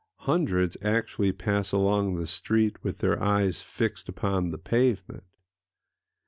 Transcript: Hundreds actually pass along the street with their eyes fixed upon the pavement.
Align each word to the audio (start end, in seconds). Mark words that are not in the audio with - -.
Hundreds 0.21 0.75
actually 0.81 1.31
pass 1.31 1.71
along 1.71 2.15
the 2.15 2.25
street 2.25 2.83
with 2.83 2.97
their 2.97 3.21
eyes 3.21 3.61
fixed 3.61 4.09
upon 4.09 4.49
the 4.49 4.57
pavement. 4.57 5.25